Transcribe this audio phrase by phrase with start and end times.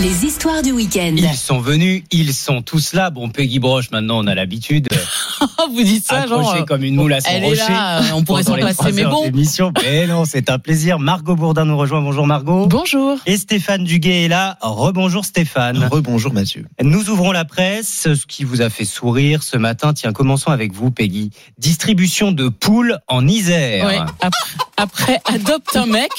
[0.00, 1.14] les histoires du week-end.
[1.16, 3.10] Ils sont venus, ils sont tous là.
[3.10, 4.88] Bon, Peggy Broche, maintenant, on a l'habitude.
[5.72, 6.40] Vous dites ça, genre.
[6.40, 7.72] accroché euh, comme une moule à son elle est rocher.
[7.72, 9.30] là, on pourrait s'en passer, mais bon.
[9.82, 10.98] Mais non, c'est un plaisir.
[10.98, 12.02] Margot Bourdin nous rejoint.
[12.02, 12.66] Bonjour Margot.
[12.66, 13.18] Bonjour.
[13.26, 14.58] Et Stéphane Duguay est là.
[14.60, 15.88] Rebonjour Stéphane.
[15.90, 16.66] Rebonjour Mathieu.
[16.82, 18.08] Nous ouvrons la presse.
[18.14, 19.94] Ce qui vous a fait sourire ce matin.
[19.94, 21.30] Tiens, commençons avec vous, Peggy.
[21.58, 23.86] Distribution de poules en Isère.
[23.86, 24.40] Ouais, après,
[24.76, 26.10] après, adopte un mec.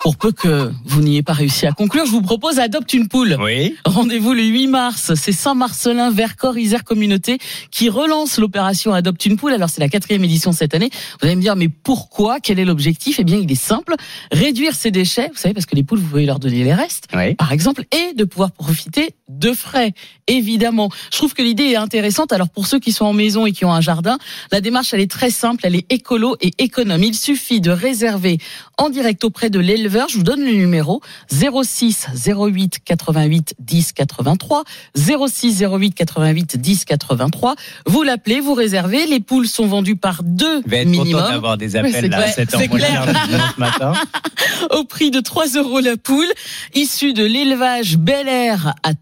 [0.00, 3.17] Pour peu que vous n'ayez pas réussi à conclure, je vous propose adopte une poule.
[3.26, 3.74] Oui.
[3.84, 5.14] Rendez-vous le 8 mars.
[5.14, 7.38] C'est Saint-Marcelin Vercors Isère Communauté
[7.70, 9.52] qui relance l'opération Adopte une poule.
[9.52, 10.90] Alors c'est la quatrième édition cette année.
[11.20, 12.38] Vous allez me dire mais pourquoi?
[12.40, 13.18] Quel est l'objectif?
[13.18, 13.94] Eh bien il est simple
[14.30, 15.28] réduire ses déchets.
[15.32, 17.08] Vous savez parce que les poules vous pouvez leur donner les restes.
[17.14, 17.34] Oui.
[17.34, 19.92] par exemple, et de pouvoir profiter de frais,
[20.26, 20.90] évidemment.
[21.12, 22.32] Je trouve que l'idée est intéressante.
[22.32, 24.18] Alors pour ceux qui sont en maison et qui ont un jardin,
[24.52, 27.02] la démarche elle est très simple, elle est écolo et économe.
[27.02, 28.38] Il suffit de réserver
[28.78, 30.08] en direct auprès de l'éleveur.
[30.08, 31.00] Je vous donne le numéro
[31.30, 34.64] 06 08 88 10 83
[34.96, 37.54] 06 08 88 10 83.
[37.86, 39.06] Vous l'appelez, vous réservez.
[39.06, 42.34] Les poules sont vendues par deux être content minimum d'avoir des appels là, clair.
[42.34, 43.04] 7 h C'est moins clair.
[43.04, 43.92] quart du dimanche matin.
[44.70, 46.30] au prix de 3 euros la poule,
[46.74, 48.94] issue de l'élevage Bel Air à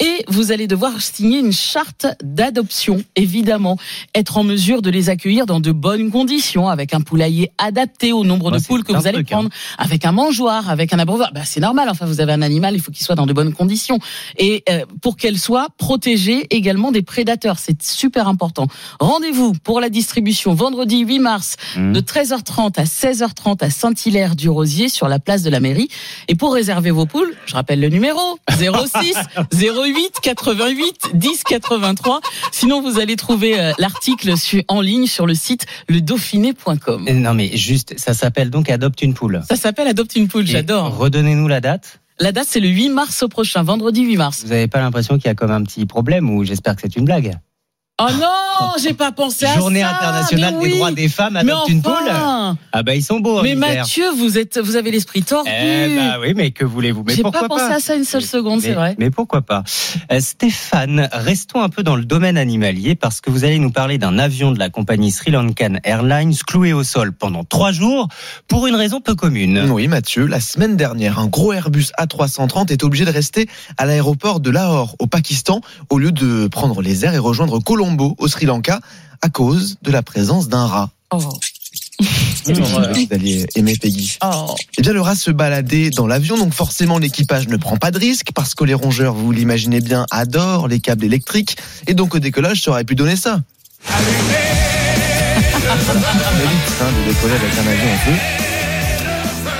[0.00, 3.78] Et vous allez devoir signer une charte d'adoption, évidemment.
[4.14, 8.24] Être en mesure de les accueillir dans de bonnes conditions, avec un poulailler adapté au
[8.24, 9.24] nombre de poules que vous allez hein.
[9.24, 11.32] prendre, avec un mangeoire, avec un abreuvoir.
[11.32, 13.52] Bah, c'est normal, enfin, vous avez un animal, il faut qu'il soit dans de bonnes
[13.52, 13.98] conditions.
[14.38, 18.66] Et euh, pour qu'elle soit protégée également des prédateurs, c'est super important.
[19.00, 21.92] Rendez-vous pour la distribution vendredi 8 mars Mmh.
[21.92, 25.88] de 13h30 à 16h30 à Saint-Hilaire-du-Rosier sur la place de la mairie.
[26.28, 29.16] Et pour réserver vos poules, je rappelle le numéro 06
[29.52, 32.20] 08 88 10 83.
[32.52, 34.34] Sinon, vous allez trouver euh, l'article
[34.68, 37.08] en ligne sur le site ledauphiné.com.
[37.10, 39.42] Non mais juste, ça s'appelle donc Adopte une poule.
[39.48, 40.96] Ça s'appelle Adopte une poule, j'adore.
[40.96, 42.00] Redonnez-nous la date.
[42.20, 44.42] La date, c'est le 8 mars au prochain, vendredi 8 mars.
[44.44, 46.94] Vous n'avez pas l'impression qu'il y a comme un petit problème ou j'espère que c'est
[46.94, 47.36] une blague?
[48.02, 49.90] Oh non, j'ai pas pensé à Journée ça.
[49.90, 50.76] internationale mais des oui.
[50.78, 52.58] droits des femmes, adopte une poule enfin.
[52.72, 53.54] Ah bah ils sont beaux en Mais.
[53.54, 55.48] Mathieu, vous êtes, vous avez l'esprit tordu.
[55.48, 57.04] Eh bah oui, mais que voulez-vous?
[57.06, 57.48] Mais J'ai pourquoi pas?
[57.48, 58.96] pensé à ça une seule seconde, c'est vrai.
[58.98, 59.62] mais pourquoi pas?
[60.10, 63.96] Euh, Stéphane, restons un peu dans le domaine animalier parce que vous allez nous parler
[63.96, 68.08] d'un avion de la compagnie Sri Lankan Airlines cloué au sol pendant trois jours
[68.48, 69.70] pour une raison peu commune.
[69.70, 74.40] Oui Mathieu, la semaine dernière, un gros Airbus A330 est obligé de rester à l'aéroport
[74.40, 75.60] de Lahore, au Pakistan,
[75.90, 77.83] au lieu de prendre les airs et rejoindre Colombo,
[78.18, 78.80] au Sri Lanka,
[79.20, 80.90] à cause de la présence d'un rat.
[81.10, 81.18] Oh.
[82.46, 82.78] Vous
[83.10, 84.18] alliez aimer Peggy.
[84.22, 84.54] Oh.
[84.78, 87.98] Eh bien, le rat se baladait dans l'avion, donc forcément l'équipage ne prend pas de
[87.98, 91.56] risque, parce que les rongeurs, vous l'imaginez bien, adorent les câbles électriques,
[91.86, 93.40] et donc au décollage, ça aurait pu donner ça.
[93.88, 93.96] Hein,
[96.98, 98.12] de décoller avec un avion en feu.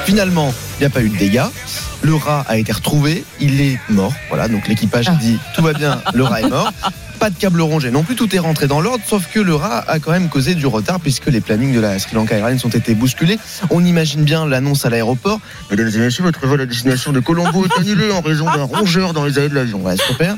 [0.05, 1.47] Finalement, il n'y a pas eu de dégâts.
[2.03, 4.12] Le rat a été retrouvé, il est mort.
[4.29, 6.71] Voilà, donc l'équipage dit tout va bien, le rat est mort.
[7.19, 9.78] Pas de câble rongé non plus, tout est rentré dans l'ordre, sauf que le rat
[9.88, 12.69] a quand même causé du retard puisque les plannings de la Sri Lanka Airlines ont
[12.69, 13.38] été bousculés.
[13.70, 15.41] On imagine bien l'annonce à l'aéroport.
[15.70, 19.14] Mesdames et messieurs, votre vol à destination de Colombo est annulé en raison d'un rongeur
[19.14, 19.80] dans les allées de l'avion.
[19.80, 20.36] Ouais, super.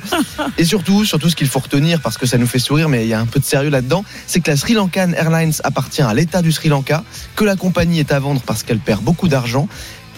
[0.59, 3.09] Et surtout, surtout ce qu'il faut retenir, parce que ça nous fait sourire, mais il
[3.09, 6.15] y a un peu de sérieux là-dedans, c'est que la Sri Lankan Airlines appartient à
[6.15, 7.03] l'État du Sri Lanka,
[7.35, 9.69] que la compagnie est à vendre parce qu'elle perd beaucoup d'argent.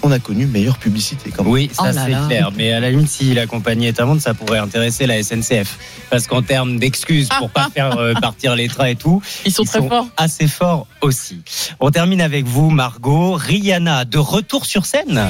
[0.03, 1.53] On a connu meilleure publicité quand même.
[1.53, 2.51] Oui, ça Oh c'est clair.
[2.57, 5.79] Mais à la limite, si la compagnie est à vendre, ça pourrait intéresser la SNCF.
[6.11, 9.65] Parce qu'en termes d'excuses pour pas faire euh, partir les trains et tout, Ils sont
[9.65, 10.07] très forts.
[10.17, 11.41] assez forts aussi.
[11.81, 13.33] On termine avec vous, Margot.
[13.35, 15.21] Rihanna, de retour sur scène.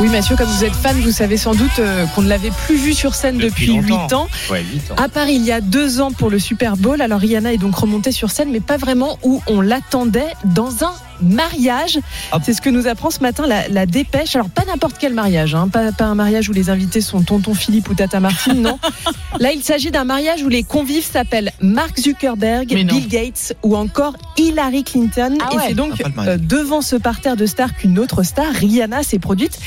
[0.00, 2.76] Oui, Mathieu, comme vous êtes fan, vous savez sans doute euh, qu'on ne l'avait plus
[2.76, 4.28] vu sur scène Depuis depuis, longtemps.
[4.48, 4.52] 8 ans.
[4.52, 4.94] Ouais, 8 ans.
[4.96, 7.02] À Paris, il y a deux ans pour le Super Bowl.
[7.02, 10.92] Alors Rihanna est donc remontée sur scène, mais pas vraiment où on l'attendait dans un
[11.20, 11.98] mariage.
[12.32, 12.42] Hop.
[12.44, 14.34] C'est ce que nous apprend ce matin la, la dépêche.
[14.36, 15.68] Alors pas n'importe quel mariage, hein.
[15.68, 18.78] pas, pas un mariage où les invités sont tonton Philippe ou tata Martine, non.
[19.40, 22.68] Là, il s'agit d'un mariage où les convives s'appellent Mark Zuckerberg.
[22.68, 25.38] Bill Gates ou encore Hillary Clinton.
[25.40, 26.34] Ah Et c'est donc mariage.
[26.34, 29.58] euh, devant ce parterre de stars qu'une autre star, Rihanna, s'est produite.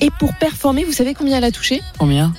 [0.00, 1.80] Et pour performer, vous savez combien elle a touché?
[1.98, 2.32] Combien?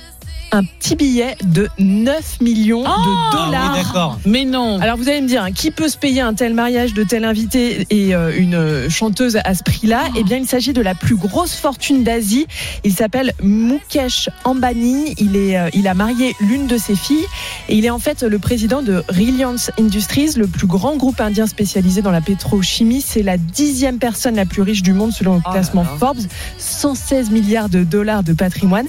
[0.52, 3.72] Un petit billet de 9 millions de Ah dollars.
[3.76, 4.18] oui, d'accord.
[4.24, 4.80] Mais non.
[4.80, 7.24] Alors vous allez me dire, hein, qui peut se payer un tel mariage de tel
[7.24, 10.04] invité et euh, une euh, chanteuse à ce prix-là?
[10.16, 12.46] Eh bien, il s'agit de la plus grosse fortune d'Asie.
[12.84, 15.14] Il s'appelle Mukesh Ambani.
[15.18, 17.26] Il, est, euh, il a marié l'une de ses filles
[17.68, 21.46] et il est en fait le président de Reliance Industries, le plus grand groupe indien
[21.46, 23.02] spécialisé dans la pétrochimie.
[23.04, 25.90] C'est la dixième personne la plus riche du monde selon le Oh là classement là.
[25.98, 26.20] Forbes.
[26.58, 28.86] 116 milliards de dollars de patrimoine.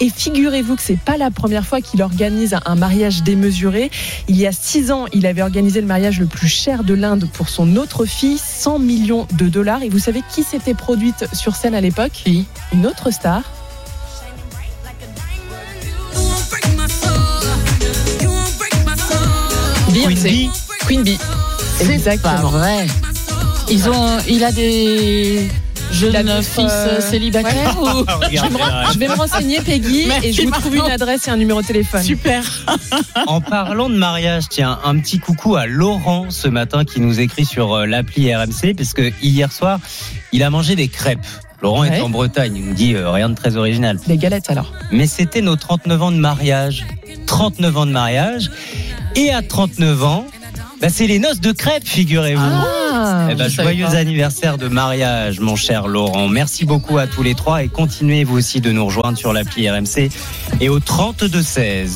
[0.00, 3.90] Et figurez-vous que ses c'est pas la première fois qu'il organise un mariage démesuré.
[4.28, 7.28] Il y a six ans, il avait organisé le mariage le plus cher de l'Inde
[7.34, 9.82] pour son autre fille, 100 millions de dollars.
[9.82, 12.12] Et vous savez qui s'était produite sur scène à l'époque?
[12.12, 12.46] Qui?
[12.72, 13.42] Une autre star.
[19.92, 20.50] Queen Bee.
[20.86, 21.18] Queen Bee.
[21.78, 22.48] C'est pas Exactement.
[22.50, 22.86] vrai.
[23.68, 25.48] Ils ont, il a des
[25.96, 27.86] jeunes Il a d'autres, fils euh, célibataires ou
[28.30, 30.86] Je vais, me, je vais me renseigner, Peggy, Merci, et je vous trouve Marion.
[30.86, 32.02] une adresse et un numéro de téléphone.
[32.02, 32.42] Super.
[33.26, 37.44] En parlant de mariage, tiens, un petit coucou à Laurent ce matin qui nous écrit
[37.44, 39.80] sur euh, l'appli RMC parce que hier soir,
[40.32, 41.26] il a mangé des crêpes.
[41.62, 43.98] Laurent est en Bretagne, il nous dit euh, rien de très original.
[44.06, 44.72] Des galettes alors.
[44.92, 46.86] Mais c'était nos 39 ans de mariage.
[47.26, 48.50] 39 ans de mariage.
[49.16, 50.26] Et à 39 ans,
[50.80, 52.42] bah, c'est les noces de crêpes, figurez-vous.
[52.42, 53.96] Ah, Eh ben, joyeux pas.
[53.96, 56.28] anniversaire de mariage, mon cher Laurent.
[56.28, 59.68] Merci beaucoup à tous les trois et continuez vous aussi de nous rejoindre sur l'appli
[59.70, 60.10] RMC
[60.60, 61.92] et au 32 16.